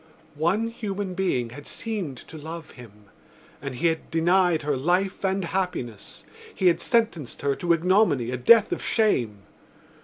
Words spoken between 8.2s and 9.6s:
a death of shame.